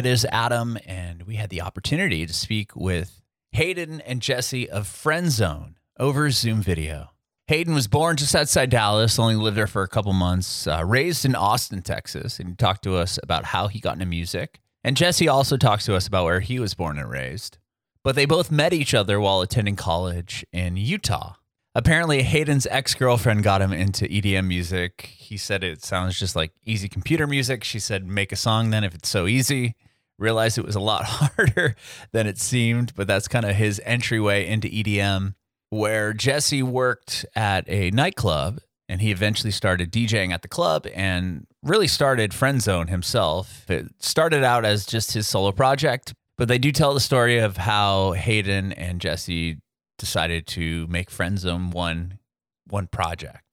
[0.00, 3.20] It is Adam, and we had the opportunity to speak with
[3.52, 7.10] Hayden and Jesse of Friendzone over Zoom video.
[7.48, 11.26] Hayden was born just outside Dallas, only lived there for a couple months, uh, raised
[11.26, 14.60] in Austin, Texas, and he talked to us about how he got into music.
[14.82, 17.58] And Jesse also talks to us about where he was born and raised.
[18.02, 21.34] But they both met each other while attending college in Utah.
[21.74, 25.12] Apparently, Hayden's ex girlfriend got him into EDM music.
[25.18, 27.64] He said it sounds just like easy computer music.
[27.64, 29.74] She said, make a song then if it's so easy.
[30.20, 31.74] Realized it was a lot harder
[32.12, 35.34] than it seemed, but that's kind of his entryway into EDM,
[35.70, 41.46] where Jesse worked at a nightclub and he eventually started DJing at the club and
[41.62, 43.70] really started Friendzone himself.
[43.70, 47.56] It started out as just his solo project, but they do tell the story of
[47.56, 49.58] how Hayden and Jesse
[49.96, 52.18] decided to make Friendzone one
[52.66, 53.49] one project.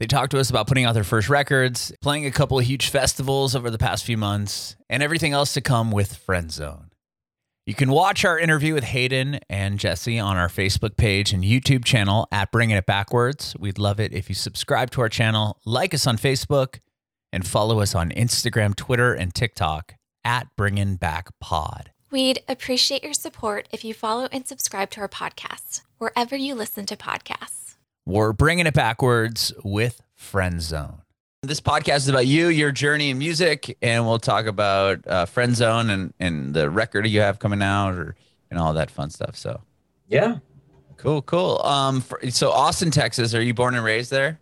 [0.00, 2.88] They talked to us about putting out their first records, playing a couple of huge
[2.88, 6.90] festivals over the past few months, and everything else to come with Friendzone.
[7.66, 11.84] You can watch our interview with Hayden and Jesse on our Facebook page and YouTube
[11.84, 13.54] channel at Bringing It Backwards.
[13.58, 16.78] We'd love it if you subscribe to our channel, like us on Facebook,
[17.30, 21.90] and follow us on Instagram, Twitter, and TikTok at Bringing Back Pod.
[22.10, 26.86] We'd appreciate your support if you follow and subscribe to our podcast wherever you listen
[26.86, 27.67] to podcasts.
[28.08, 31.02] We're bringing it backwards with Friendzone.
[31.42, 35.90] This podcast is about you, your journey in music, and we'll talk about uh, Friendzone
[35.90, 38.16] and, and the record you have coming out or,
[38.50, 39.36] and all that fun stuff.
[39.36, 39.60] So,
[40.08, 40.38] yeah.
[40.96, 41.60] Cool, cool.
[41.60, 44.40] Um, for, so Austin, Texas, are you born and raised there?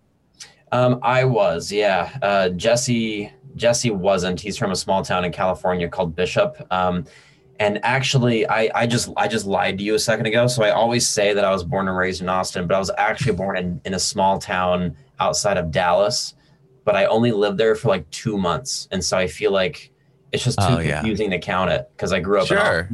[0.71, 2.17] Um, I was, yeah.
[2.23, 4.41] Uh, Jesse, Jesse wasn't.
[4.41, 6.65] He's from a small town in California called Bishop.
[6.71, 7.05] Um,
[7.59, 10.47] and actually, I, I just I just lied to you a second ago.
[10.47, 12.91] So I always say that I was born and raised in Austin, but I was
[12.99, 16.35] actually born in, in a small town outside of Dallas.
[16.85, 19.91] But I only lived there for like two months, and so I feel like
[20.33, 21.01] it's just too oh, yeah.
[21.01, 22.47] confusing to count it because I grew up.
[22.47, 22.89] Sure.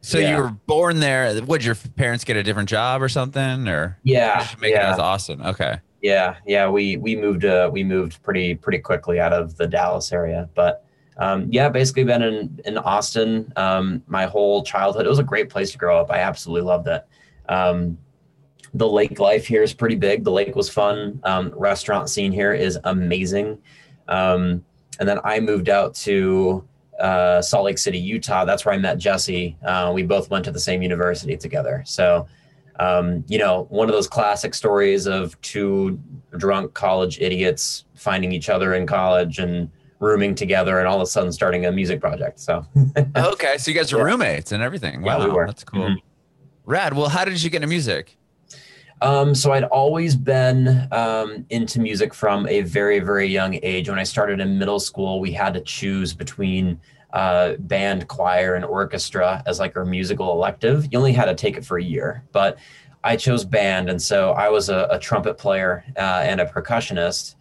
[0.00, 0.36] So yeah.
[0.36, 1.42] you were born there.
[1.42, 4.90] Would your parents get a different job or something, or yeah, make yeah.
[4.90, 5.42] it as Austin?
[5.42, 5.78] Okay.
[6.02, 6.68] Yeah, yeah.
[6.68, 10.84] We we moved uh, we moved pretty pretty quickly out of the Dallas area, but
[11.18, 15.06] um, yeah, basically been in, in Austin um, my whole childhood.
[15.06, 16.10] It was a great place to grow up.
[16.10, 17.06] I absolutely loved it.
[17.48, 17.98] Um,
[18.74, 20.24] the lake life here is pretty big.
[20.24, 21.20] The lake was fun.
[21.22, 23.58] Um, restaurant scene here is amazing.
[24.08, 24.64] Um,
[24.98, 26.66] and then I moved out to
[26.98, 28.44] uh, Salt Lake City, Utah.
[28.44, 29.56] That's where I met Jesse.
[29.64, 31.82] Uh, we both went to the same university together.
[31.86, 32.26] So,
[32.80, 35.98] um, you know, one of those classic stories of two
[36.36, 39.70] drunk college idiots finding each other in college and
[40.04, 42.38] rooming together and all of a sudden starting a music project.
[42.38, 42.66] So
[43.16, 44.04] okay, so you guys are yeah.
[44.04, 45.02] roommates and everything.
[45.02, 45.46] Wow, yeah, we were.
[45.46, 45.82] That's cool.
[45.82, 46.06] Mm-hmm.
[46.66, 46.94] Rad.
[46.94, 48.16] Well, how did you get into music?
[49.02, 53.88] Um, so I'd always been um, into music from a very, very young age.
[53.88, 56.80] When I started in middle school, we had to choose between
[57.12, 60.88] uh, band, choir, and orchestra as like our musical elective.
[60.90, 62.58] You only had to take it for a year, but
[63.04, 67.34] I chose band, and so I was a, a trumpet player uh, and a percussionist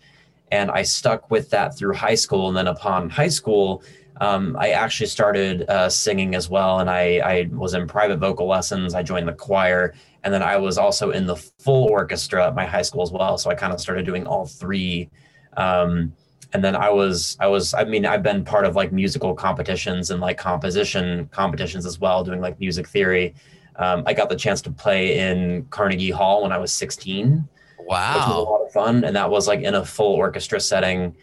[0.54, 2.48] and I stuck with that through high school.
[2.48, 3.84] And then upon high school,
[4.22, 8.48] um, I actually started uh, singing as well, and I, I was in private vocal
[8.48, 8.94] lessons.
[8.94, 12.68] I joined the choir, and then I was also in the full orchestra at my
[12.68, 13.40] high school as well.
[13.40, 15.10] So I kind of started doing all three.
[15.58, 16.14] Um,
[16.54, 20.12] and then I was I was I mean I've been part of like musical competitions
[20.12, 23.34] and like composition competitions as well, doing like music theory.
[23.78, 27.50] Um, I got the chance to play in Carnegie Hall when I was 16.
[27.86, 28.14] Wow.
[28.14, 29.04] Which was a lot of fun.
[29.04, 31.16] And that was like in a full orchestra setting.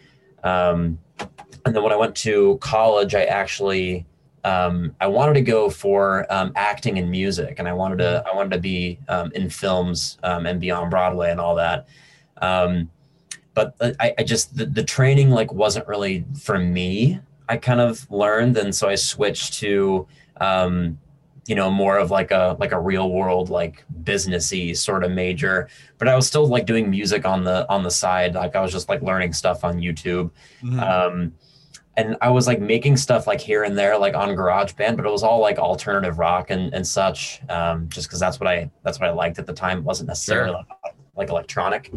[0.43, 0.97] Um,
[1.65, 4.05] and then when I went to college, I actually
[4.43, 8.35] um, I wanted to go for um, acting and music, and I wanted to I
[8.35, 11.87] wanted to be um, in films um, and be on Broadway and all that.
[12.41, 12.89] Um,
[13.53, 17.19] but I, I just the, the, training like wasn't really for me.
[17.49, 20.07] I kind of learned, and so I switched to
[20.39, 20.97] um,
[21.51, 25.67] you know more of like a like a real world like businessy sort of major.
[25.97, 28.35] But i was still like doing music on the on the side.
[28.35, 30.31] Like i was just like learning stuff on youtube.
[30.63, 30.79] Mm-hmm.
[30.79, 31.33] um
[31.97, 35.11] and i was like making stuff like here and there like on garageband but it
[35.11, 38.97] was all like alternative rock and and such um just because that's what i that's
[38.97, 39.79] what i liked at the time.
[39.79, 40.65] It wasn't necessarily sure.
[40.85, 41.91] like, like electronic.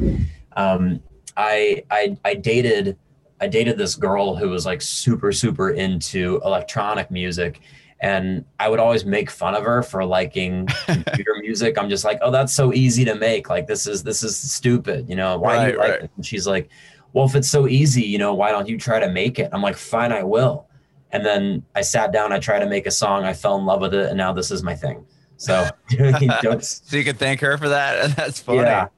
[0.57, 1.01] Um
[1.37, 2.99] i i i dated
[3.41, 7.61] i dated this girl who was like super super into electronic music
[8.05, 11.79] and I would always make fun of her for liking computer music.
[11.79, 13.49] I'm just like, oh, that's so easy to make.
[13.49, 15.09] Like this is this is stupid.
[15.09, 16.03] You know, why right, do you like right.
[16.03, 16.11] it?
[16.15, 16.69] And she's like,
[17.15, 19.49] well, if it's so easy, you know, why don't you try to make it?
[19.55, 20.69] I'm like, fine, I will.
[21.13, 23.81] And then I sat down, I tried to make a song, I fell in love
[23.81, 25.07] with it, and now this is my thing.
[25.39, 25.67] So,
[26.61, 28.15] so you can thank her for that.
[28.17, 28.59] That's funny.
[28.59, 28.89] Yeah.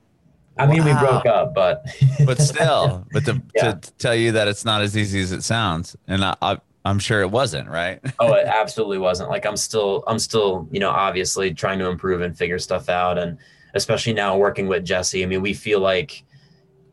[0.59, 1.01] I mean, wow.
[1.01, 1.87] we broke up, but
[2.25, 3.75] but still, but to, yeah.
[3.75, 7.01] to tell you that it's not as easy as it sounds, and I, I I'm
[7.01, 8.01] sure it wasn't, right?
[8.21, 9.29] oh, it absolutely wasn't.
[9.29, 13.19] Like I'm still, I'm still, you know, obviously trying to improve and figure stuff out,
[13.19, 13.39] and
[13.75, 15.25] especially now working with Jesse.
[15.25, 16.23] I mean, we feel like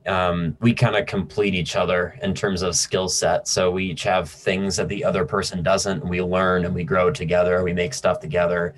[0.07, 3.47] um, we kind of complete each other in terms of skill set.
[3.47, 6.01] So we each have things that the other person doesn't.
[6.01, 7.63] And we learn and we grow together.
[7.63, 8.73] We make stuff together,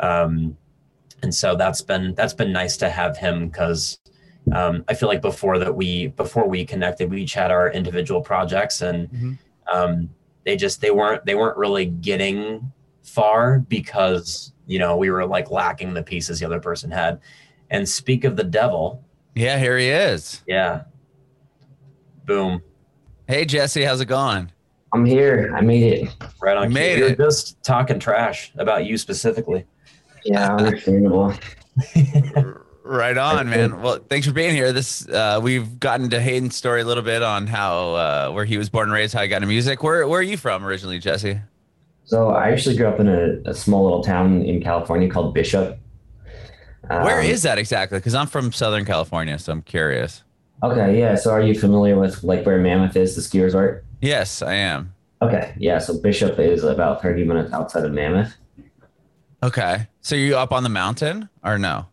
[0.00, 0.56] um,
[1.22, 3.98] and so that's been that's been nice to have him because
[4.52, 8.20] um, I feel like before that we before we connected, we each had our individual
[8.20, 9.08] projects and.
[9.12, 9.32] Mm-hmm.
[10.46, 12.72] They just they weren't they weren't really getting
[13.02, 17.20] far because you know we were like lacking the pieces the other person had
[17.70, 19.04] and speak of the devil
[19.34, 20.42] Yeah, here he is.
[20.46, 20.82] yeah
[22.24, 22.62] boom
[23.28, 24.52] Hey, Jesse, how's it going?
[24.92, 25.52] I'm here.
[25.52, 26.14] I made it.
[26.40, 27.04] right on You made cue.
[27.06, 27.18] We it.
[27.18, 29.66] just talking trash about you specifically
[30.24, 31.34] Yeah, understandable.
[32.86, 33.80] Right on, man.
[33.82, 34.72] Well, thanks for being here.
[34.72, 38.58] This uh, we've gotten to Hayden's story a little bit on how uh, where he
[38.58, 39.82] was born and raised, how he got into music.
[39.82, 41.40] Where where are you from originally, Jesse?
[42.04, 45.76] So I actually grew up in a, a small little town in California called Bishop.
[46.86, 47.98] Where Um, is that exactly?
[47.98, 50.22] Because I'm from Southern California, so I'm curious.
[50.62, 51.16] Okay, yeah.
[51.16, 53.84] So are you familiar with like where Mammoth is, the ski resort?
[54.00, 54.94] Yes, I am.
[55.20, 55.78] Okay, yeah.
[55.78, 58.36] So Bishop is about 30 minutes outside of Mammoth.
[59.42, 61.86] Okay, so you up on the mountain or no?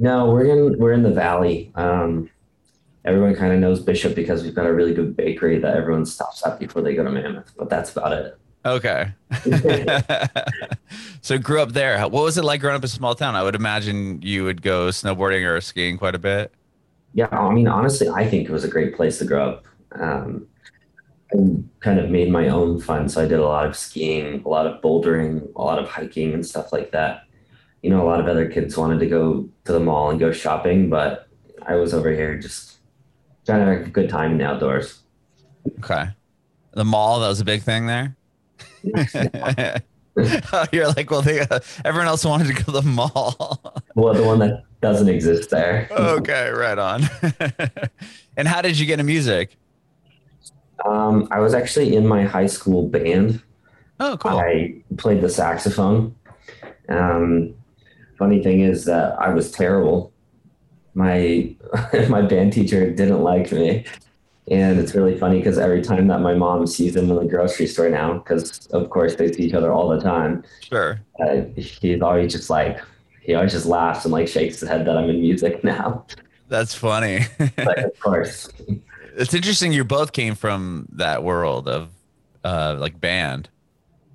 [0.00, 1.70] No, we're in we're in the valley.
[1.74, 2.30] Um,
[3.04, 6.44] everyone kind of knows Bishop because we've got a really good bakery that everyone stops
[6.46, 7.52] at before they go to Mammoth.
[7.58, 8.38] But that's about it.
[8.64, 9.12] Okay.
[11.20, 12.00] so grew up there.
[12.00, 13.36] What was it like growing up in a small town?
[13.36, 16.50] I would imagine you would go snowboarding or skiing quite a bit.
[17.12, 19.66] Yeah, I mean, honestly, I think it was a great place to grow up.
[19.92, 20.46] Um,
[21.32, 21.36] I
[21.80, 23.10] kind of made my own fun.
[23.10, 26.32] So I did a lot of skiing, a lot of bouldering, a lot of hiking
[26.32, 27.24] and stuff like that.
[27.82, 30.32] You know, a lot of other kids wanted to go to the mall and go
[30.32, 31.28] shopping, but
[31.62, 32.78] I was over here just
[33.46, 35.00] trying to have a good time in the outdoors.
[35.78, 36.08] Okay.
[36.72, 38.16] The mall, that was a big thing there.
[38.96, 39.74] Oh,
[40.72, 43.84] You're like, well, they, uh, everyone else wanted to go to the mall.
[43.94, 45.88] well, the one that doesn't exist there.
[45.90, 47.02] okay, right on.
[48.36, 49.56] and how did you get into music?
[50.84, 53.42] Um, I was actually in my high school band.
[53.98, 54.38] Oh, cool.
[54.38, 56.14] I played the saxophone.
[56.88, 57.54] Um,
[58.20, 60.12] funny thing is that I was terrible.
[60.94, 61.54] My
[62.08, 63.84] my band teacher didn't like me,
[64.50, 67.66] and it's really funny because every time that my mom sees him in the grocery
[67.66, 71.00] store now, because of course they see each other all the time, Sure.
[71.24, 72.80] uh, he's always just like
[73.22, 76.04] he always just laughs and like shakes his head that I'm in music now.
[76.48, 77.20] That's funny.
[77.56, 78.48] But of course,
[79.16, 79.72] it's interesting.
[79.72, 81.88] You both came from that world of
[82.44, 83.48] uh, like band.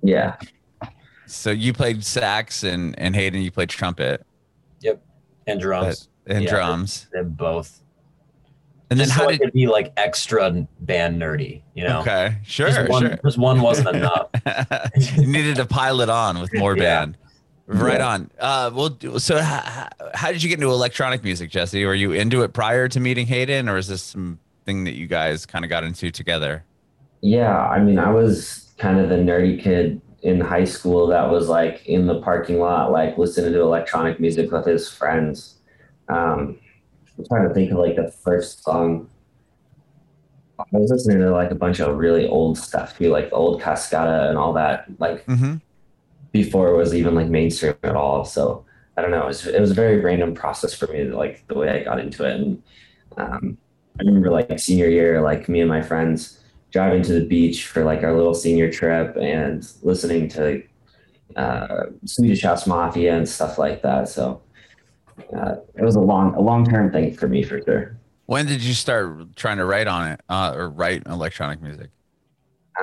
[0.03, 0.35] yeah,
[1.27, 4.25] So you played sax and, and Hayden, you played trumpet
[4.81, 5.03] Yep,
[5.47, 6.49] and drums and Yeah.
[6.49, 7.07] drums.
[7.11, 7.81] they're both
[8.91, 12.67] And then how so did it be like extra band nerdy you know Okay, sure,
[12.67, 13.19] just one, sure.
[13.25, 14.29] just one wasn't enough
[15.17, 16.83] you needed to pile it on with more Yeah.
[17.05, 17.17] band.
[17.67, 18.07] Right Yeah.
[18.07, 18.31] on.
[18.39, 21.83] Uh, well, so how, how did you get into electronic music, Jesse?
[21.83, 25.47] Were you into it prior to meeting Hayden, or is this something that you guys
[25.47, 26.63] kind of got into together?
[27.21, 31.47] Yeah, I mean, I was kind of the nerdy kid in high school that was
[31.47, 35.59] like in the parking lot, like listening to electronic music with his friends.
[36.09, 36.57] Um,
[37.17, 39.07] I'm trying to think of like the first song.
[40.57, 43.61] I was listening to like a bunch of really old stuff too, like the old
[43.61, 45.57] Cascada and all that, like Mm-hmm.
[46.31, 48.25] before it was even like mainstream at all.
[48.25, 48.65] So
[48.97, 49.23] I don't know.
[49.23, 51.99] It was, it was a very random process for me, like the way I got
[51.99, 52.35] into it.
[52.41, 52.63] And
[53.17, 53.57] um,
[53.99, 56.39] I remember like senior year, like me and my friends
[56.75, 60.61] driving to the beach for like our little senior trip and listening to
[61.37, 64.09] uh, Swedish House Mafia and stuff like that.
[64.09, 64.41] So
[65.33, 67.97] uh, it was a long, a long term thing for me for sure.
[68.25, 71.91] When did you start trying to write on it uh, or write electronic music?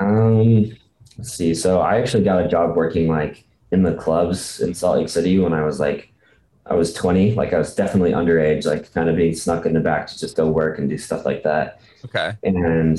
[0.01, 0.75] Um,
[1.19, 1.53] let's see.
[1.53, 5.37] So I actually got a job working like in the clubs in Salt Lake City
[5.37, 6.11] when I was like,
[6.65, 7.35] I was 20.
[7.35, 10.35] Like I was definitely underage, like kind of being snuck in the back to just
[10.35, 11.79] go work and do stuff like that.
[12.05, 12.31] Okay.
[12.41, 12.97] And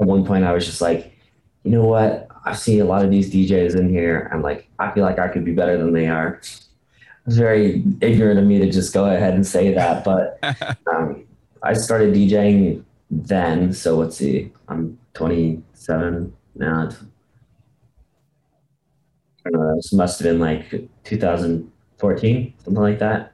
[0.00, 1.18] at one point I was just like,
[1.64, 2.28] you know what?
[2.44, 4.30] I see a lot of these DJs in here.
[4.32, 6.34] I'm like, I feel like I could be better than they are.
[6.34, 10.38] It was very ignorant of me to just go ahead and say that, but
[10.92, 11.24] um,
[11.62, 13.72] I started DJing then.
[13.72, 16.90] So let's see, I'm 27 now.
[19.44, 19.76] I don't know.
[19.76, 20.70] This must have been like
[21.04, 23.32] 2014, something like that.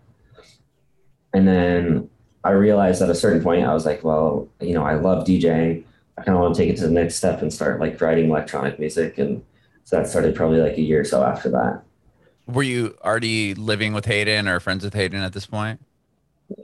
[1.35, 2.11] And then
[2.45, 5.85] I realized at a certain point, I was like, well, you know, I love DJing.
[6.19, 8.29] I kind of want to take it to the next step and start like writing
[8.31, 9.19] electronic music.
[9.19, 9.45] And
[9.85, 11.83] so that started probably like a year or so after that.
[12.47, 15.81] Were you already living with Hayden or friends with Hayden at this point?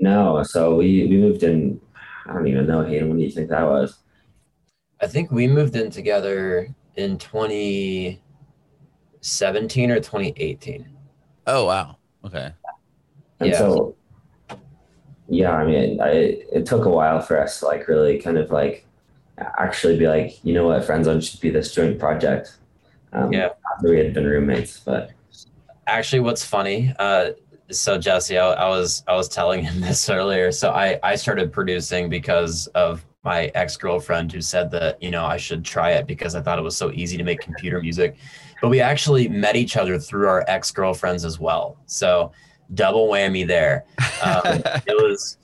[0.00, 1.80] No, so we we moved in.
[2.26, 3.08] I don't even know, Hayden.
[3.08, 3.98] When do you think that was?
[5.00, 8.20] I think we moved in together in 2017
[9.90, 10.88] or 2018.
[11.46, 11.96] Oh wow.
[12.24, 12.52] Okay.
[13.40, 13.58] And Yeah.
[13.58, 13.96] so,
[15.28, 16.10] yeah, I mean, I,
[16.52, 18.86] it took a while for us to like really kind of like
[19.38, 22.56] actually be like, you know what, Friendzone should be this joint project.
[23.12, 23.50] Um, Yeah.
[23.74, 25.10] After we had been roommates, but
[25.86, 26.94] Actually, what's funny?
[26.98, 27.32] Uh,
[27.70, 30.50] so Jesse, I, I was I was telling him this earlier.
[30.52, 35.24] So I I started producing because of my ex girlfriend who said that you know
[35.24, 38.16] I should try it because I thought it was so easy to make computer music.
[38.62, 41.76] But we actually met each other through our ex girlfriends as well.
[41.86, 42.32] So
[42.72, 43.84] double whammy there.
[44.22, 45.36] Um, it was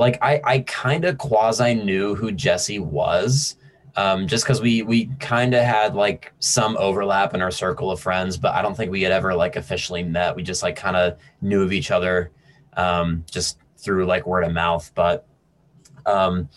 [0.00, 3.56] like I I kind of quasi knew who Jesse was.
[3.96, 8.00] Um, just because we we kind of had like some overlap in our circle of
[8.00, 10.34] friends, but I don't think we had ever like officially met.
[10.34, 12.30] We just like kind of knew of each other,
[12.76, 14.90] um, just through like word of mouth.
[14.94, 15.26] But
[16.06, 16.48] um,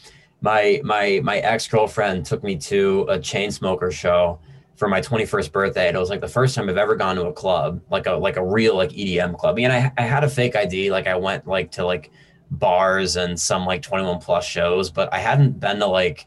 [0.42, 4.40] my my my ex girlfriend took me to a chain smoker show
[4.76, 5.88] for my 21st birthday.
[5.88, 8.12] And it was like the first time I've ever gone to a club, like a
[8.12, 9.58] like a real like EDM club.
[9.60, 12.12] And I I had a fake ID, like I went like to like
[12.60, 16.26] bars and some like 21 plus shows, but I hadn't been to like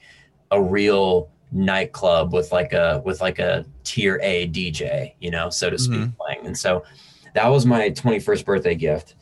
[0.50, 5.70] a real nightclub with like a with like a tier A DJ, you know, so
[5.70, 6.46] to speak, playing.
[6.46, 6.84] And so
[7.34, 9.14] that was my 21st birthday gift.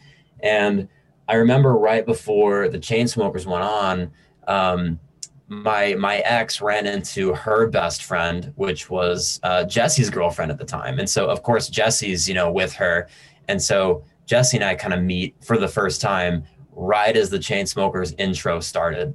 [0.42, 0.88] And
[1.28, 4.10] I remember right before the Chainsmokers went on,
[4.46, 5.00] um,
[5.48, 10.64] my my ex ran into her best friend, which was uh, Jesse's girlfriend at the
[10.64, 13.08] time, and so of course Jesse's you know with her,
[13.48, 17.38] and so Jesse and I kind of meet for the first time right as the
[17.38, 19.14] Chainsmokers intro started.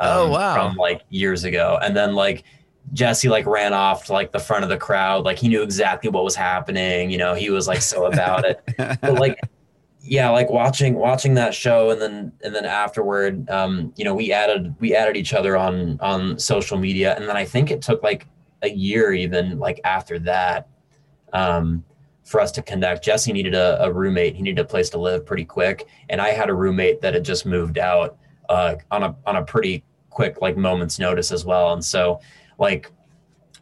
[0.00, 0.54] Oh, wow.
[0.54, 2.44] From like years ago, and then like
[2.94, 6.08] Jesse like ran off to like the front of the crowd, like he knew exactly
[6.08, 7.10] what was happening.
[7.10, 9.38] You know, he was like so about it but like
[10.02, 14.32] yeah like watching watching that show and then and then afterward um you know we
[14.32, 18.02] added we added each other on on social media and then i think it took
[18.02, 18.26] like
[18.62, 20.68] a year even like after that
[21.32, 21.84] um
[22.30, 25.26] for us to connect jesse needed a, a roommate he needed a place to live
[25.26, 28.16] pretty quick and i had a roommate that had just moved out
[28.48, 32.20] uh on a on a pretty quick like moments notice as well and so
[32.58, 32.90] like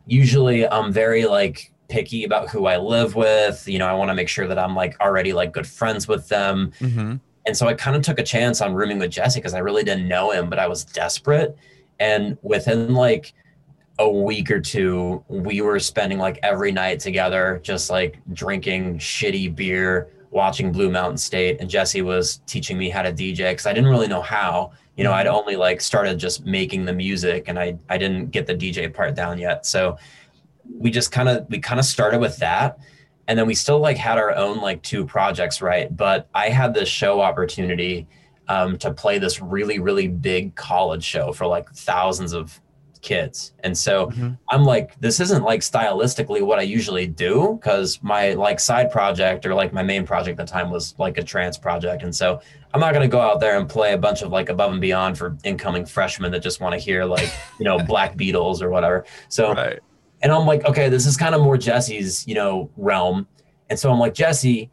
[0.06, 3.66] usually i'm very like picky about who I live with.
[3.66, 6.28] You know, I want to make sure that I'm like already like good friends with
[6.28, 6.72] them.
[6.78, 9.60] hmm And so I kind of took a chance on rooming with Jesse because I
[9.60, 11.56] really didn't know him, but I was desperate.
[11.98, 13.32] And within like
[13.98, 19.54] a week or two, we were spending like every night together, just like drinking shitty
[19.54, 21.60] beer, watching Blue Mountain State.
[21.60, 24.72] And Jesse was teaching me how to DJ because I didn't really know how.
[24.96, 28.46] You know, I'd only like started just making the music and I I didn't get
[28.46, 29.64] the DJ part down yet.
[29.64, 29.96] So
[30.76, 32.78] we just kind of we kind of started with that
[33.26, 36.74] and then we still like had our own like two projects right but i had
[36.74, 38.06] this show opportunity
[38.48, 42.60] um, to play this really really big college show for like thousands of
[43.12, 44.36] kids and so Mhm.
[44.50, 49.46] i'm like this isn't like stylistically what i usually do because my like side project
[49.46, 52.28] or like my main project at the time was like a trance project and so
[52.74, 54.80] i'm not going to go out there and play a bunch of like above and
[54.80, 58.68] beyond for incoming freshmen that just want to hear like you know black beatles or
[58.68, 59.78] whatever so Right.
[60.22, 63.26] and I'm like, okay, this is kind of more Jesse's, you know, realm.
[63.70, 64.68] And so I'm like, Jesse,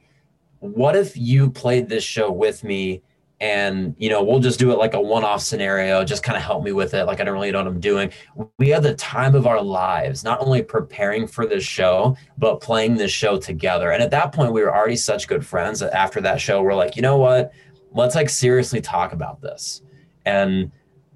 [0.60, 3.02] what if you played this show with me
[3.42, 6.64] and, you know, we'll just do it like a one-off scenario, just kind of help
[6.64, 7.06] me with it.
[7.06, 8.12] Like I don't really know what I'm doing.
[8.58, 12.96] We had the time of our lives, not only preparing for this show, but playing
[12.96, 13.92] this show together.
[13.92, 16.76] And at that point, we were already such good friends that after that show, we're
[16.76, 17.52] like, you know what?
[17.92, 19.82] Let's like seriously talk about this.
[20.26, 20.72] And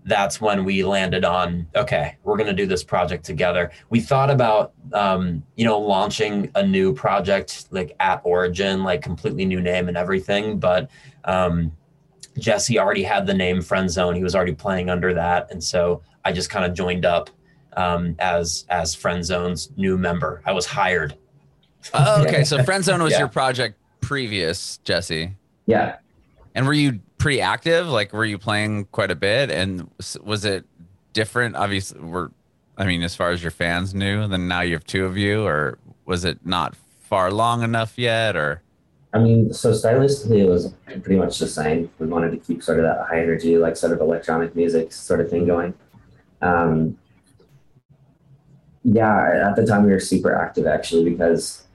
[0.05, 4.29] that's when we landed on okay we're going to do this project together we thought
[4.29, 9.87] about um, you know launching a new project like at origin like completely new name
[9.87, 10.89] and everything but
[11.25, 11.71] um,
[12.37, 16.01] jesse already had the name friend zone he was already playing under that and so
[16.25, 17.29] i just kind of joined up
[17.77, 21.15] um, as as friend zone's new member i was hired
[21.93, 22.43] Oh, okay.
[22.43, 23.19] So Friendzone was Yeah.
[23.19, 25.31] your project previous, Jesse.
[25.65, 25.95] yeah,
[26.53, 27.87] And were you pretty active?
[27.87, 29.49] Like, were you playing quite a bit?
[29.49, 29.89] And
[30.21, 30.65] was it
[31.13, 31.55] different?
[31.55, 32.31] Obviously, were
[32.77, 35.45] I mean, as far as your fans knew, then now you have two of you,
[35.45, 38.35] or was it not far long enough yet?
[38.35, 38.61] Or
[39.13, 41.89] I mean, so stylistically, it was pretty much the same.
[41.97, 45.19] We wanted to keep sort of that high energy, like sort of electronic music sort
[45.19, 45.73] of thing going.
[46.41, 46.97] Um,
[48.83, 51.65] yeah, at the time we were super active actually because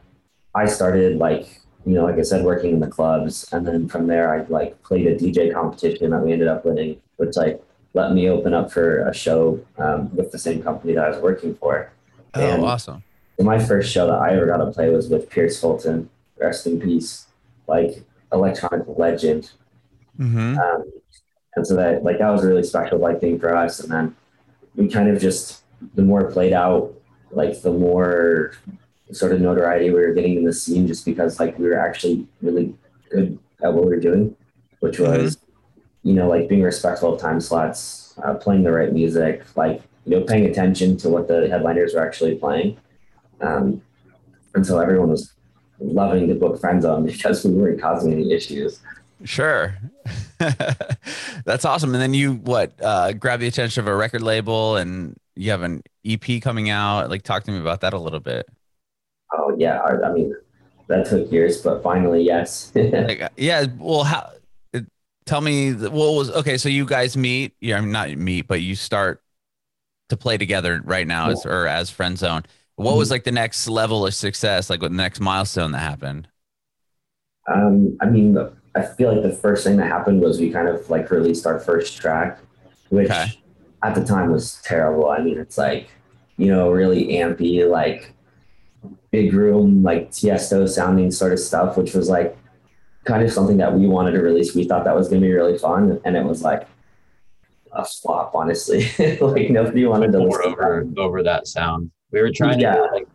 [0.54, 4.06] I started like you know, like I said, working in the clubs, and then from
[4.06, 7.62] there I like played a DJ competition that we ended up winning, which like
[7.92, 11.18] let me open up for a show um, with the same company that I was
[11.18, 11.92] working for.
[12.34, 13.02] oh, And- awesome.
[13.38, 16.08] my first show that I ever got to play was with Pierce Fulton,
[16.44, 17.26] rest in peace,
[17.66, 19.52] like electronic legend.
[20.18, 20.58] Mm-hmm.
[20.58, 20.92] Um,
[21.56, 23.80] and so that like that was a really special like thing for us.
[23.80, 24.16] And then
[24.74, 25.62] we kind of just
[25.94, 26.94] the more it played out,
[27.30, 28.52] like the more
[29.12, 32.26] sort of notoriety we were getting in the scene just because like we were actually
[32.42, 32.74] really
[33.10, 34.34] good at what we were doing,
[34.80, 36.08] which was, mm-hmm.
[36.08, 40.18] you know, like being respectful of time slots, uh, playing the right music, like, you
[40.18, 42.76] know, paying attention to what the headliners were actually playing.
[43.40, 43.82] Um,
[44.54, 45.33] and so everyone was
[45.78, 48.80] loving the book friends on because we weren't causing any issues.
[49.24, 49.76] Sure.
[51.44, 51.94] That's awesome.
[51.94, 55.62] And then you what uh grab the attention of a record label and you have
[55.62, 57.10] an EP coming out.
[57.10, 58.48] Like talk to me about that a little bit.
[59.32, 59.80] Oh yeah.
[59.80, 60.34] I, I mean
[60.88, 62.70] that took years, but finally, yes.
[62.74, 63.66] like, uh, yeah.
[63.78, 64.30] Well, how
[65.26, 68.60] tell me what was okay, so you guys meet, yeah, I mean not meet, but
[68.60, 69.22] you start
[70.10, 72.42] to play together right now as or as friend zone.
[72.76, 72.98] What mm-hmm.
[72.98, 76.28] was like the next level of success, like what the next milestone that happened?
[77.52, 78.36] Um, I mean,
[78.74, 81.60] I feel like the first thing that happened was we kind of like released our
[81.60, 82.40] first track,
[82.88, 83.40] which okay.
[83.82, 85.10] at the time was terrible.
[85.10, 85.88] I mean, it's like,
[86.36, 88.12] you know, really ampy, like
[89.12, 92.36] big room, like Tiesto sounding sort of stuff, which was like
[93.04, 94.54] kind of something that we wanted to release.
[94.54, 96.00] We thought that was going to be really fun.
[96.04, 96.66] And it was like
[97.72, 98.88] a flop, honestly.
[99.20, 101.92] like nobody wanted to listen over, over that sound.
[102.14, 102.74] We were trying yeah.
[102.74, 103.08] to, like,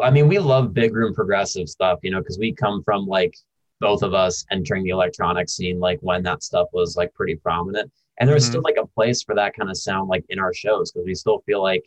[0.00, 3.34] I mean, we love big room progressive stuff, you know, because we come from like
[3.80, 7.90] both of us entering the electronic scene, like when that stuff was like pretty prominent.
[8.18, 8.52] And there's mm-hmm.
[8.52, 11.14] still like a place for that kind of sound, like in our shows, because we
[11.14, 11.84] still feel like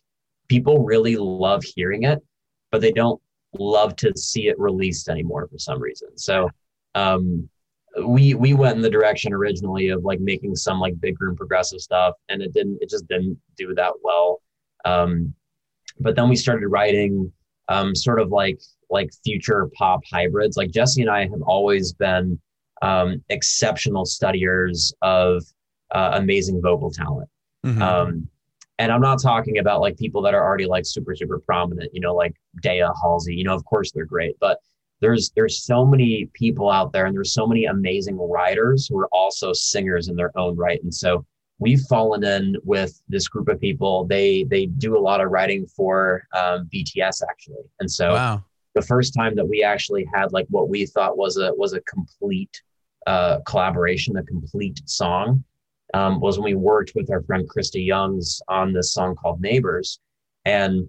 [0.49, 2.19] people really love hearing it,
[2.71, 3.21] but they don't
[3.57, 6.09] love to see it released anymore for some reason.
[6.17, 6.49] So,
[6.95, 7.49] um,
[8.05, 11.79] we we went in the direction originally of like making some like big room progressive
[11.79, 12.79] stuff, and it didn't.
[12.81, 14.41] It just didn't do that well.
[14.83, 15.33] Um,
[15.99, 17.31] but then we started writing
[17.69, 20.57] um, sort of like like future pop hybrids.
[20.57, 22.39] Like Jesse and I have always been
[22.81, 25.43] um, exceptional studiers of
[25.91, 27.29] uh, amazing vocal talent.
[27.65, 27.81] Mm-hmm.
[27.81, 28.27] Um,
[28.79, 32.01] and I'm not talking about like people that are already like super super prominent, you
[32.01, 33.35] know, like Daya Halsey.
[33.35, 34.59] You know, of course they're great, but
[34.99, 39.09] there's there's so many people out there, and there's so many amazing writers who are
[39.11, 40.81] also singers in their own right.
[40.81, 41.25] And so
[41.63, 44.05] we've fallen in with this group of people.
[44.05, 48.43] They they do a lot of writing for um, BTS actually, and so wow.
[48.75, 51.81] the first time that we actually had like what we thought was a was a
[51.81, 52.61] complete
[53.07, 55.43] uh, collaboration, a complete song,
[55.93, 59.99] um, was when we worked with our friend Krysta Youngs on this song called Neighbors,
[60.45, 60.87] and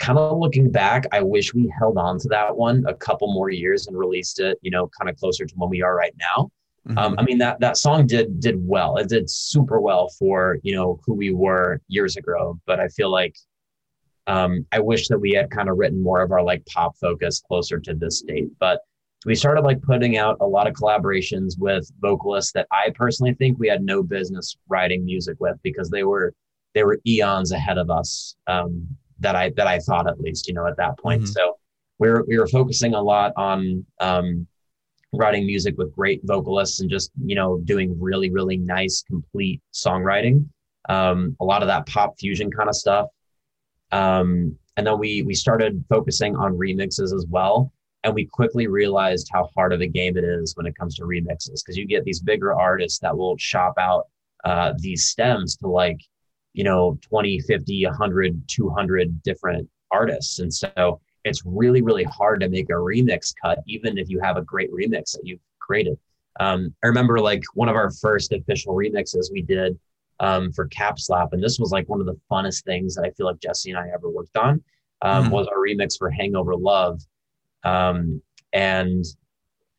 [0.00, 3.50] kind of looking back, I wish we held on to that one a couple more
[3.50, 6.50] years and released it, you know, kind of closer to when we are right now
[6.88, 6.98] Mm-hmm.
[6.98, 8.96] Um, I mean that that song did did well.
[8.96, 12.58] It did super well for you know who we were years ago.
[12.66, 13.36] But I feel like
[14.26, 17.42] um, I wish that we had kind of written more of our like pop focus
[17.46, 18.48] closer to this date.
[18.58, 18.80] But
[19.26, 23.58] we started like putting out a lot of collaborations with vocalists that I personally think
[23.58, 26.32] we had no business writing music with because they were
[26.74, 28.36] they were eons ahead of us.
[28.46, 28.86] Um,
[29.18, 31.22] that I that I thought at least you know at that point.
[31.22, 31.32] Mm-hmm.
[31.32, 31.58] So
[31.98, 34.46] we were we were focusing a lot on um,
[35.12, 40.46] writing music with great vocalists and just you know doing really really nice complete songwriting.
[40.88, 43.08] Um, a lot of that pop fusion kind of stuff.
[43.92, 47.72] Um, and then we we started focusing on remixes as well.
[48.02, 51.02] And we quickly realized how hard of a game it is when it comes to
[51.02, 54.04] remixes because you get these bigger artists that will shop out
[54.44, 56.00] uh, these stems to like
[56.54, 60.38] you know 20 50 100 200 different artists.
[60.38, 64.36] And so it's really really hard to make a remix cut even if you have
[64.36, 65.98] a great remix that you've created
[66.40, 69.78] um, i remember like one of our first official remixes we did
[70.20, 73.26] um, for Capslap and this was like one of the funnest things that i feel
[73.26, 74.62] like jesse and i ever worked on
[75.02, 75.32] um, mm-hmm.
[75.32, 77.00] was our remix for hangover love
[77.64, 78.20] um,
[78.52, 79.04] and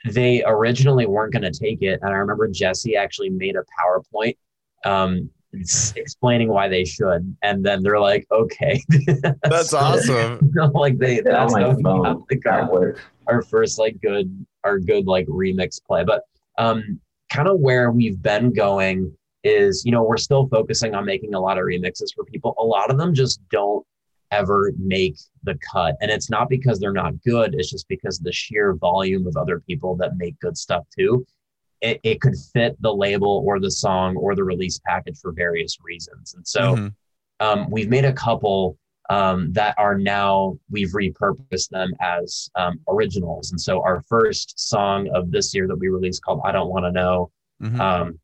[0.06, 4.36] they originally weren't going to take it and i remember jesse actually made a powerpoint
[4.84, 8.82] um, explaining why they should, and then they're like, "Okay,
[9.44, 12.96] that's awesome." like they that's how like our,
[13.28, 16.24] our first like good our good like remix play, but
[16.58, 17.00] um,
[17.32, 21.40] kind of where we've been going is you know we're still focusing on making a
[21.40, 22.56] lot of remixes for people.
[22.60, 23.86] A lot of them just don't
[24.32, 27.56] ever make the cut, and it's not because they're not good.
[27.56, 31.26] It's just because the sheer volume of other people that make good stuff too
[31.82, 35.78] it, it could fit the label or the song or the release package for various
[35.82, 36.36] reasons.
[36.36, 36.88] And so mm-hmm.
[37.40, 38.78] um, we've made a couple
[39.10, 43.52] um, that are now we've repurposed them as um, originals.
[43.52, 46.86] And so our first song of this year that we released called "I Don't Want
[46.86, 47.82] to Know," mm-hmm.
[47.82, 48.20] um,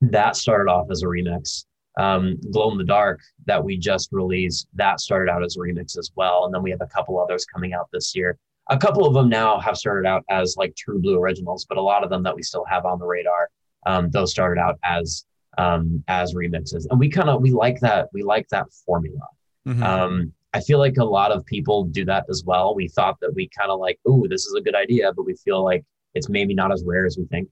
[0.00, 1.66] that started off as a remix.
[1.98, 5.96] Um, "Glow in the Dark" that we just released that started out as a remix
[5.96, 6.46] as well.
[6.46, 8.36] And then we have a couple others coming out this year
[8.68, 11.82] a couple of them now have started out as like true blue originals, but a
[11.82, 13.48] lot of them that we still have on the radar,
[13.86, 15.24] um, those started out as
[15.58, 19.26] um, as remixes, and we kind of we like that we like that formula.
[19.66, 19.82] Mm-hmm.
[19.82, 22.74] Um, I feel like a lot of people do that as well.
[22.74, 25.34] We thought that we kind of like, ooh, this is a good idea, but we
[25.34, 27.48] feel like it's maybe not as rare as we think.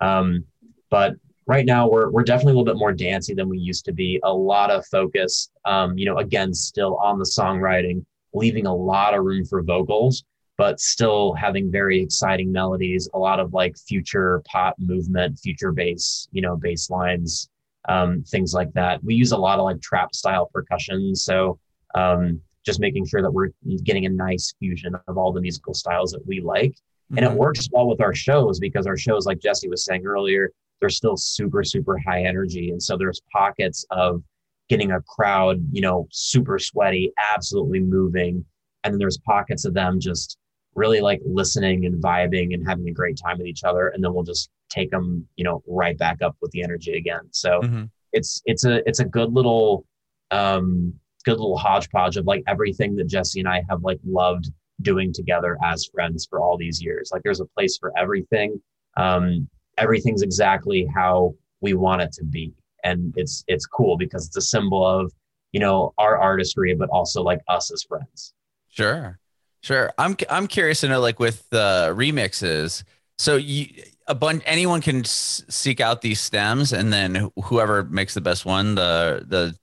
[0.00, 0.44] Um,
[0.90, 1.14] but
[1.46, 4.20] right now we're we're definitely a little bit more dancey than we used to be.
[4.24, 9.14] A lot of focus, um, you know, again, still on the songwriting, leaving a lot
[9.14, 10.24] of room for vocals,
[10.58, 13.08] but still having very exciting melodies.
[13.14, 17.48] A lot of like future pop movement, future bass, you know, bass lines,
[17.88, 19.02] um, things like that.
[19.04, 21.58] We use a lot of like trap style percussion, so
[21.94, 23.50] um, just making sure that we're
[23.84, 26.72] getting a nice fusion of all the musical styles that we like.
[26.72, 27.18] Mm-hmm.
[27.18, 27.38] And it mm-hmm.
[27.38, 31.16] works well with our shows because our shows, like Jesse was saying earlier, they're still
[31.16, 32.70] super, super high energy.
[32.70, 34.22] And so there's pockets of
[34.68, 38.44] getting a crowd, you know, super sweaty, absolutely moving.
[38.82, 40.38] And then there's pockets of them just
[40.76, 43.88] really like listening and vibing and having a great time with each other.
[43.88, 47.22] And then we'll just take them, you know, right back up with the energy again.
[47.32, 47.84] So mm-hmm.
[48.12, 49.86] it's, it's a, it's a good little,
[50.30, 54.50] um, good little hodgepodge of like everything that Jesse and I have like loved
[54.82, 57.10] doing together as friends for all these years.
[57.12, 58.60] Like there's a place for everything.
[58.96, 62.54] Um, everything's exactly how we want it to be
[62.86, 65.12] and it's it's cool because it's a symbol of
[65.52, 68.32] you know our artistry but also like us as friends
[68.68, 69.18] sure
[69.66, 72.84] sure i'm i'm curious to know like with the remixes
[73.18, 73.68] so you
[74.08, 78.44] a bunch anyone can s- seek out these stems and then whoever makes the best
[78.44, 79.56] one the the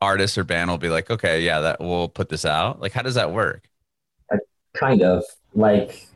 [0.00, 3.02] artist or band will be like okay yeah that we'll put this out like how
[3.02, 3.68] does that work
[4.74, 6.06] kind of like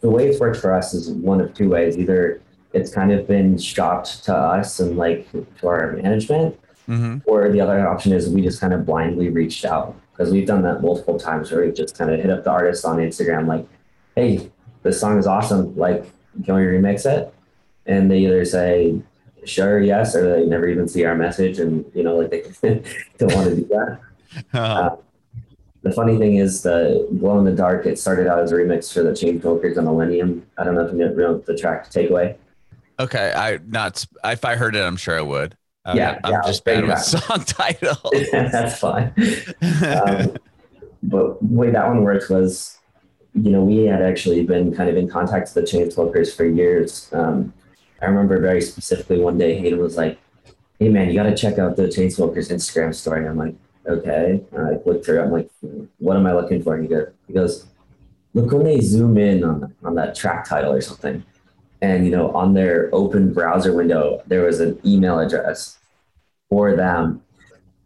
[0.00, 2.40] the way it's worked for us is one of two ways either
[2.76, 6.58] it's kind of been shopped to us and like to our management.
[6.88, 7.18] Mm-hmm.
[7.28, 10.62] Or the other option is we just kind of blindly reached out because we've done
[10.62, 13.66] that multiple times where we just kind of hit up the artist on Instagram, like,
[14.14, 14.50] hey,
[14.82, 15.76] this song is awesome.
[15.76, 16.04] Like,
[16.44, 17.32] can we remix it?
[17.84, 19.00] And they either say,
[19.44, 22.82] sure, yes, or they never even see our message and, you know, like they
[23.18, 24.00] don't want to do that.
[24.52, 24.60] Uh-huh.
[24.60, 24.96] Uh,
[25.82, 28.92] the funny thing is the glow in the dark, it started out as a remix
[28.92, 30.42] for the Chainsmokers and Illenium.
[30.58, 32.36] I don't know if you know the track Takeaway.
[32.98, 35.56] Okay, I not if I heard it, I'm sure I would.
[35.94, 38.28] Yeah, I'm yeah, just bad with song titles.
[38.32, 39.12] That's fine.
[39.84, 40.36] um,
[41.02, 42.78] but the way that one worked was,
[43.34, 47.08] you know, we had actually been kind of in contact with the Chainsmokers for years.
[47.12, 47.52] Um,
[48.02, 50.18] I remember very specifically one day Hayden was like,
[50.78, 53.54] "Hey man, you got to check out the Chainsmokers Instagram story." And I'm like,
[53.86, 55.22] "Okay." And I looked through.
[55.22, 55.50] I'm like,
[55.98, 57.66] "What am I looking for?" And he goes, "He goes,
[58.34, 61.24] look when they zoom in on on that track title or something."
[61.82, 65.78] And you know on their open browser window there was an email address
[66.48, 67.22] for them.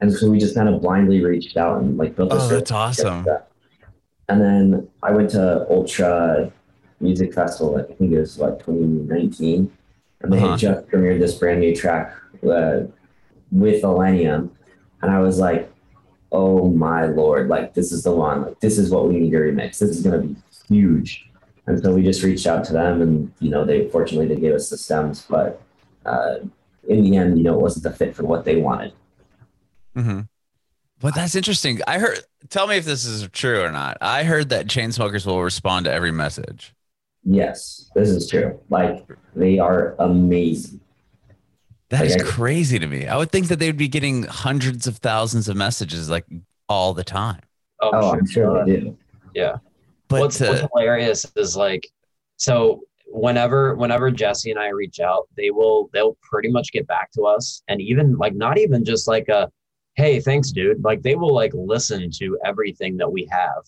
[0.02, 2.42] And so we just kind of blindly reached out and like built this.
[2.42, 3.26] oh that's awesome.
[4.28, 6.52] And then i went to ultra
[7.00, 9.72] music festival i think it was like 2019
[10.20, 10.50] and they uh-huh.
[10.50, 12.80] had just premiered this brand new track uh,
[13.50, 14.50] with Illenium
[15.00, 15.72] and i was like
[16.32, 18.42] oh my lord like this is the one.
[18.42, 19.78] Like this is what we need to remix.
[19.78, 20.36] This is going to be
[20.68, 21.29] huge
[21.66, 24.54] and so we just reached out to them and you know they fortunately they gave
[24.54, 25.60] us the stems but
[26.06, 26.36] uh,
[26.88, 28.92] in the end you know it wasn't the fit for what they wanted.
[29.96, 30.20] Mm-hmm.
[31.00, 31.80] but that's interesting.
[31.86, 33.98] I heard tell me if this is true or not.
[34.00, 36.74] I heard that Chainsmokers will respond to every message.
[37.24, 38.58] Yes this is true.
[38.68, 40.80] Like they are amazing.
[41.90, 43.08] That like, is crazy to me.
[43.08, 46.24] I would think that they would be getting hundreds of thousands of messages like
[46.68, 47.40] all the time.
[47.82, 48.96] Oh, oh i'm sure they do.
[49.34, 49.56] Yeah
[50.10, 51.88] but what's, uh, what's hilarious is like,
[52.36, 57.10] so whenever whenever Jesse and I reach out, they will they'll pretty much get back
[57.12, 59.50] to us, and even like not even just like a,
[59.94, 60.82] hey, thanks, dude.
[60.82, 63.64] Like they will like listen to everything that we have,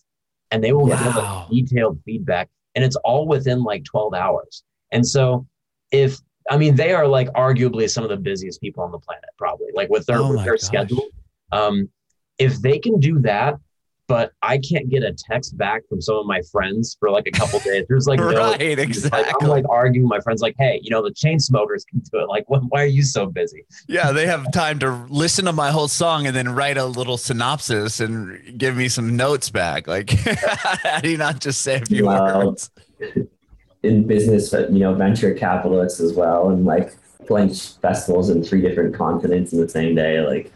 [0.50, 1.05] and they will wow.
[1.05, 4.62] give us detailed feedback, and it's all within like twelve hours.
[4.92, 5.46] And so,
[5.90, 6.18] if
[6.50, 9.68] I mean, they are like arguably some of the busiest people on the planet, probably
[9.74, 10.61] like with their oh with their gosh.
[10.61, 11.09] schedule.
[11.50, 11.88] Um,
[12.38, 13.59] if they can do that
[14.08, 17.30] but I can't get a text back from some of my friends for like a
[17.30, 17.86] couple days.
[17.88, 19.22] There's like right, no, exactly.
[19.22, 22.20] Like, I'm like arguing with my friends, like, hey, you know, the Chainsmokers can do
[22.20, 22.28] it.
[22.28, 23.64] Like, why are you so busy?
[23.88, 27.16] Yeah, they have time to listen to my whole song and then write a little
[27.16, 29.86] synopsis and give me some notes back.
[29.86, 30.10] Like,
[30.82, 32.70] how do you not just say a few well, words?
[33.82, 36.94] In business, you know, venture capitalists as well, and like
[37.26, 40.20] playing festivals in three different continents in the same day.
[40.20, 40.52] Like,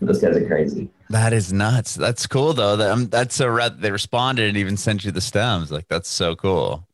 [0.00, 0.88] those guys are crazy.
[1.12, 1.94] That is nuts.
[1.94, 2.74] That's cool though.
[2.74, 3.82] That um, that's so rad.
[3.82, 5.70] They responded and even sent you the stems.
[5.70, 6.88] Like that's so cool.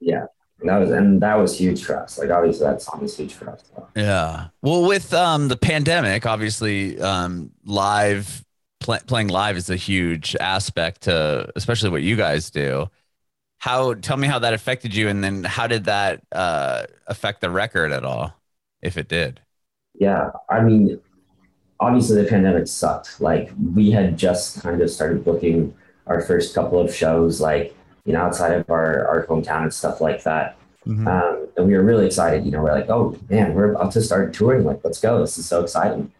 [0.00, 0.26] Yeah,
[0.64, 2.18] that was and that was huge for us.
[2.18, 3.62] Like obviously that song is huge for us.
[3.72, 3.86] So.
[3.94, 4.48] Yeah.
[4.62, 8.44] Well, with um the pandemic, obviously um live
[8.80, 12.90] pl- playing live is a huge aspect to especially what you guys do.
[13.58, 17.50] How tell me how that affected you, and then how did that uh affect the
[17.50, 18.34] record at all,
[18.82, 19.40] if it did?
[19.94, 21.00] Yeah, I mean
[21.80, 23.20] obviously the pandemic sucked.
[23.20, 25.74] Like we had just kind of started booking
[26.06, 30.00] our first couple of shows, like you know, outside of our our hometown and stuff
[30.00, 30.56] like that.
[30.86, 31.06] Mhm.
[31.06, 32.44] Um, and we were really excited.
[32.44, 34.64] You know, we're like, oh man, we're about to start touring.
[34.64, 35.20] Like, let's go.
[35.20, 36.12] This is so exciting.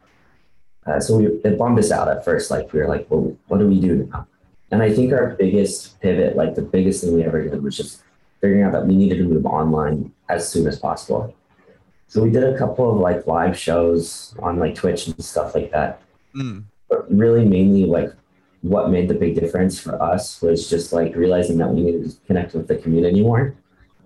[0.85, 2.51] Uh, so we, it bummed us out at first.
[2.51, 4.27] Like, we were like, well, what do we do now?
[4.71, 8.03] And I think our biggest pivot, like the biggest thing we ever did, was just
[8.41, 11.35] figuring out that we needed to move online as soon as possible.
[12.09, 15.71] So we did a couple of like live shows on like Twitch and stuff like
[15.73, 16.01] that.
[16.35, 16.65] Mm.
[16.89, 18.13] But really, mainly like
[18.63, 22.17] what made the big difference for us was just like realizing that we needed to
[22.27, 23.55] connect with the community more.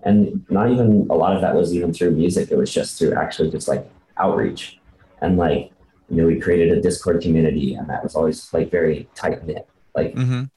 [0.03, 2.51] And not even a lot of that was even through music.
[2.51, 3.87] It was just through actually just like
[4.17, 4.79] outreach.
[5.21, 5.71] And like,
[6.09, 9.67] you know, we created a Discord community and that was always like very tight knit.
[9.95, 10.49] Like, Mhm.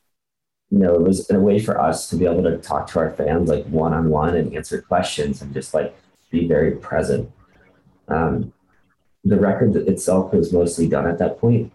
[0.70, 3.10] you know, it was a way for us to be able to talk to our
[3.10, 5.94] fans like one on one and answer questions and just like
[6.34, 7.30] be very present.
[8.08, 8.52] Um,
[9.24, 11.72] the record itself was mostly done at that point,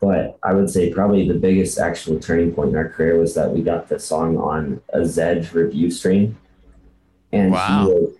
[0.00, 3.50] but I would say probably the biggest actual turning point in our career was that
[3.52, 6.36] we got the song on a Zedd review stream,
[7.32, 7.86] and Wow.
[7.86, 8.14] he was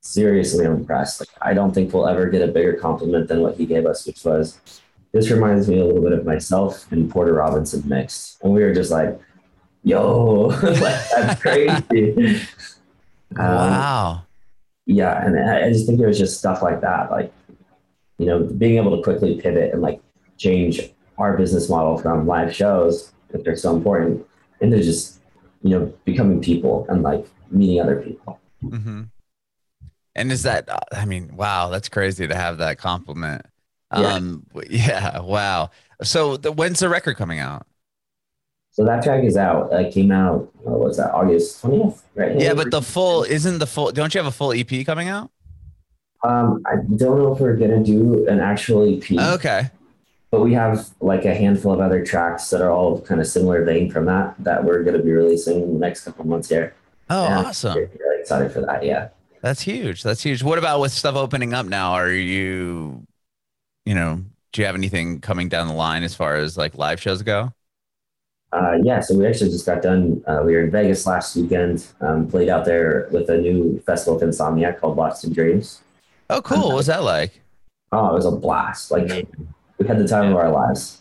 [0.00, 1.20] seriously impressed.
[1.20, 4.06] Like I don't think we'll ever get a bigger compliment than what he gave us,
[4.06, 4.58] which was
[5.12, 8.42] this reminds me a little bit of myself and Porter Robinson mixed.
[8.42, 9.18] And we were just like,
[9.82, 12.40] yo, that's crazy.
[13.36, 14.22] Um, wow.
[14.90, 15.24] Yeah.
[15.24, 17.10] And I, just think it was just stuff like that.
[17.10, 17.32] Like,
[18.18, 20.00] you know, being able to quickly pivot and like
[20.36, 24.26] change our business model from live shows, if they're so important,
[24.60, 25.20] into just,
[25.62, 28.40] you know, becoming people and like meeting other people.
[28.62, 29.02] Mm-hmm.
[30.16, 30.68] And is that?
[30.92, 33.46] I mean, wow, that's crazy to have that compliment.
[33.96, 34.14] Yeah.
[34.14, 35.70] Um, yeah, wow.
[36.02, 37.66] So, the, when's the record coming out?
[38.72, 39.72] So that track is out.
[39.72, 42.02] It came out, what was that, August 20th?
[42.14, 42.40] Right?
[42.40, 43.90] Yeah, but the full isn't the full.
[43.92, 45.30] Don't you have a full EP coming out?
[46.22, 49.70] Um, I don't know if we're gonna do an actual EP, Okay.
[50.30, 53.64] but we have like a handful of other tracks that are all kind of similar
[53.64, 56.74] vein from that that we're gonna be releasing in the next couple months here.
[57.08, 57.38] Oh, Yeah.
[57.40, 57.74] awesome.
[57.76, 58.84] Really excited for that.
[58.84, 59.08] Yeah.
[59.42, 60.02] That's huge.
[60.02, 60.42] That's huge.
[60.42, 61.92] What about with stuff opening up now?
[61.92, 63.02] Are you,
[63.86, 67.00] you know, do you have anything coming down the line as far as like live
[67.00, 67.52] shows go?
[68.52, 70.22] Uh, yeah, so we actually just got done.
[70.26, 71.86] Uh, we were in Vegas last weekend.
[72.00, 75.82] Um, played out there with a new festival of Insomniac called Lost in Dreams.
[76.28, 76.68] Oh, cool.
[76.68, 77.40] What was that like?
[77.92, 78.90] Oh, it was a blast!
[78.90, 79.26] Like
[79.78, 81.00] we had the time of our lives.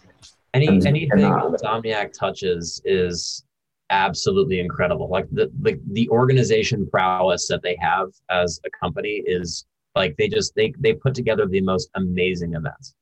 [0.54, 3.44] Any I'm- anything I'm Insomniac touches is
[3.92, 5.10] absolutely incredible.
[5.10, 10.28] Like the, the the organization prowess that they have as a company is like they
[10.28, 12.94] just they they put together the most amazing events.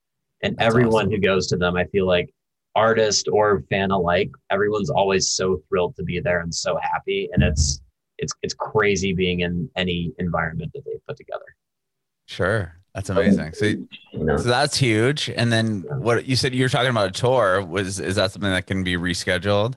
[0.42, 1.12] And That's everyone awesome.
[1.12, 2.30] who goes to them, I feel like
[2.78, 7.30] artist or fan alike, everyone's always so thrilled to be there and so happy.
[7.34, 7.82] And it's
[8.20, 11.50] it's it's crazy being in any environment that they put together.
[12.26, 12.74] Sure.
[12.94, 13.54] That's amazing.
[13.54, 13.74] So,
[14.38, 15.30] so that's huge.
[15.30, 18.50] And then what you said you were talking about a tour was is that something
[18.50, 19.76] that can be rescheduled?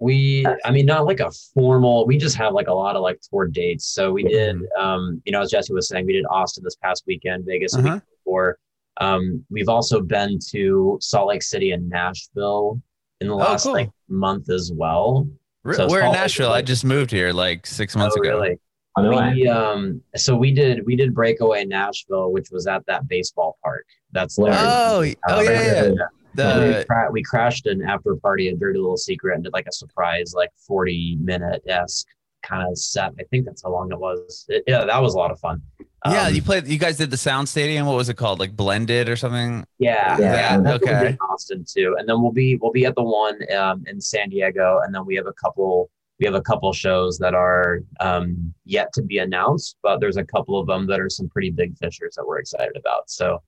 [0.00, 2.06] We, I mean, not like a formal.
[2.06, 3.88] We just have like a lot of like tour dates.
[3.88, 7.02] So we did, um, you know, as Jesse was saying, we did Austin this past
[7.06, 7.94] weekend, Vegas Uh-huh.
[7.94, 8.58] week before.
[9.00, 12.80] Um, we've also been to Salt Lake City and Nashville
[13.20, 13.72] in the last Oh, cool.
[13.74, 15.28] like month as well.
[15.64, 16.52] Re- So We're in Salt Lake Nashville.
[16.52, 18.38] I just moved here like six months Oh, ago.
[18.40, 18.58] really?
[18.96, 23.06] I know We um, so we did we did Breakaway Nashville, which was at that
[23.06, 23.86] baseball park.
[24.10, 24.50] That's Where?
[24.52, 24.60] there.
[24.64, 25.92] Oh, oh yeah, yeah.
[26.40, 29.66] And we, cra- we crashed an after party at Dirty Little Secret and did like
[29.68, 32.06] a surprise, like 40 minute esque
[32.44, 33.12] kind of set.
[33.18, 34.46] I think that's how long it was.
[34.48, 35.62] It- yeah, that was a lot of fun.
[36.06, 36.66] Yeah, Um, you played.
[36.66, 37.86] You guys did the Sound Stadium.
[37.86, 38.38] What was it called?
[38.38, 39.64] Like Blended or something?
[39.78, 40.60] yeah, Yeah, yeah.
[40.60, 41.06] That's okay.
[41.08, 41.96] in Austin too.
[41.98, 45.04] And then we'll be we'll be at the one um, in San Diego, and then
[45.06, 49.18] we have a couple we have a couple shows that are um, yet to be
[49.18, 52.38] announced, but there's a couple of them that are some pretty big fishers that we're
[52.40, 53.08] excited about.
[53.08, 53.40] So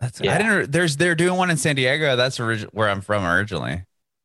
[0.00, 0.34] That's Yeah.
[0.34, 0.70] I didn't.
[0.72, 2.16] There's they're doing one in San Diego.
[2.16, 3.82] That's orig- where I'm from originally.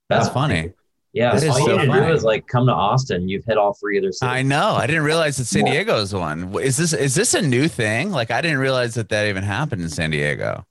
[0.10, 0.34] That's Yeah.
[0.34, 0.74] funny.
[1.14, 3.30] Yeah, is all you so need to do is like come to Austin.
[3.30, 4.34] You've hit all three of their cities.
[4.34, 4.72] I know.
[4.72, 5.66] I didn't realize that San.
[5.66, 6.54] Diego's one.
[6.60, 8.12] Is this is this a new thing?
[8.12, 10.66] Like I didn't realize that that even happened in San Diego.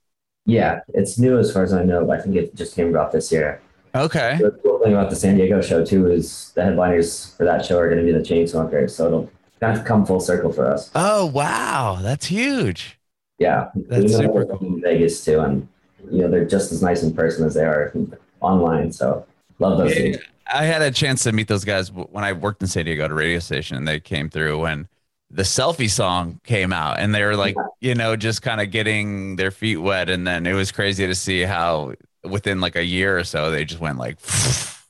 [0.45, 2.05] yeah, it's new as far as I know.
[2.05, 3.61] But I think it just came about this year.
[3.95, 4.39] Okay.
[4.41, 7.77] The cool thing about the San Diego show too is the headliners for that show
[7.79, 10.91] are going to be the Chainsmokers, so it'll kind of come full circle for us.
[10.95, 12.99] Oh wow, that's huge.
[13.39, 15.67] Yeah, That's know super in Vegas too, and
[16.11, 17.93] you know they're just as nice in person as they are
[18.41, 18.91] online.
[18.91, 19.25] So
[19.59, 19.97] love those.
[19.97, 20.17] Yeah.
[20.51, 23.11] I had a chance to meet those guys when I worked in San Diego at
[23.11, 24.87] a radio station, and they came through when
[25.29, 29.35] the selfie song came out, and they were like, you know, just kind of getting
[29.35, 33.17] their feet wet, and then it was crazy to see how within like a year
[33.17, 34.17] or so they just went like,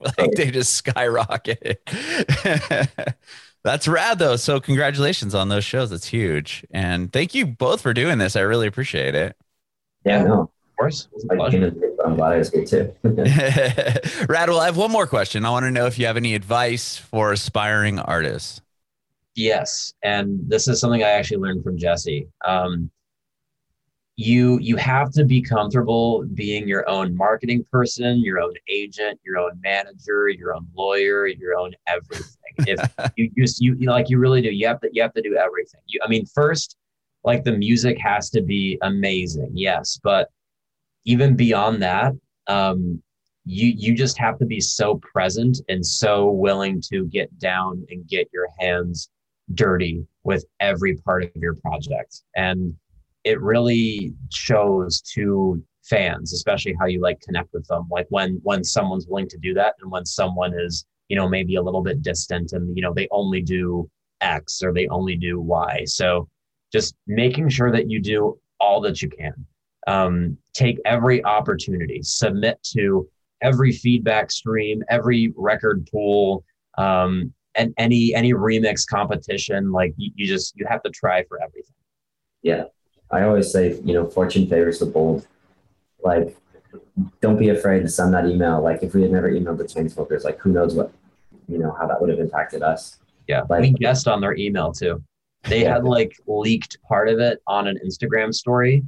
[0.17, 1.77] like they just skyrocketed.
[3.63, 4.35] That's rad though.
[4.35, 5.89] So congratulations on those shows.
[5.91, 8.35] That's huge, and thank you both for doing this.
[8.35, 9.37] I really appreciate it.
[10.05, 11.07] Yeah, no, course.
[11.29, 11.53] I but
[12.05, 12.93] I'm was here too.
[13.03, 15.45] Radwell, I have one more question.
[15.45, 18.61] I want to know if you have any advice for aspiring artists.
[19.35, 22.27] Yes, and this is something I actually learned from Jesse.
[22.45, 22.91] Um,
[24.15, 29.39] you you have to be comfortable being your own marketing person, your own agent, your
[29.39, 32.53] own manager, your own lawyer, your own everything.
[32.59, 35.13] if you just you, you know, like you really do, you have to you have
[35.13, 35.81] to do everything.
[35.87, 36.77] You, I mean, first,
[37.23, 40.29] like the music has to be amazing, yes, but
[41.05, 42.13] even beyond that,
[42.47, 43.01] um,
[43.45, 48.07] you you just have to be so present and so willing to get down and
[48.07, 49.09] get your hands
[49.53, 52.21] dirty with every part of your project.
[52.35, 52.73] And
[53.23, 57.87] it really shows to fans especially how you like connect with them.
[57.91, 61.55] Like when when someone's willing to do that and when someone is you know maybe
[61.55, 63.89] a little bit distant and you know they only do
[64.21, 65.83] x or they only do y.
[65.85, 66.29] So
[66.71, 69.45] just making sure that you do all that you can.
[69.85, 73.07] Um, take every opportunity submit to
[73.41, 76.43] every feedback stream every record pool
[76.77, 81.41] um, and any any remix competition like you, you just you have to try for
[81.41, 81.75] everything.
[82.41, 82.65] Yeah.
[83.11, 85.27] I always say you know fortune favors the bold.
[86.03, 86.35] Like
[87.21, 88.61] don't be afraid to send that email.
[88.61, 90.91] Like if we had never emailed the chainsmokers like who knows what
[91.47, 92.99] you know how that would have impacted us.
[93.27, 93.43] Yeah.
[93.49, 95.03] Like, we guessed on their email too.
[95.43, 95.73] They yeah.
[95.73, 98.83] had like leaked part of it on an instagram story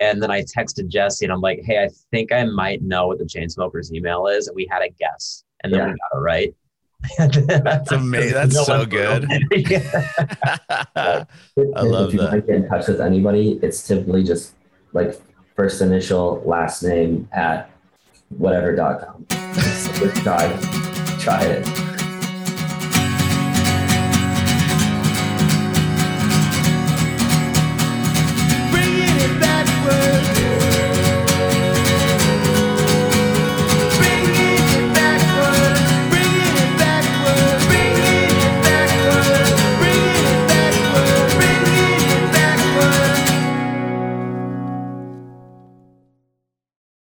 [0.00, 3.18] and then i texted jesse and i'm like hey i think i might know what
[3.18, 5.86] the chainsmokers email is and we had a guess and then yeah.
[5.86, 6.54] we got it right
[7.18, 8.32] that's amazing.
[8.32, 9.24] That's no so good.
[10.96, 11.26] I
[11.76, 12.46] love if you that.
[12.46, 14.54] get in touch with anybody, it's typically just
[14.92, 15.20] like
[15.54, 17.70] first initial, last name at
[18.30, 19.26] whatever.com.
[19.28, 21.20] just try, it.
[21.20, 21.85] try it.